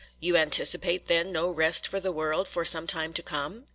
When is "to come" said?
3.13-3.65